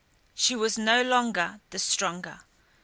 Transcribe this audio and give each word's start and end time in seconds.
She 0.33 0.55
was 0.55 0.79
no 0.79 1.03
longer 1.03 1.59
the 1.69 1.77
stronger. 1.77 2.39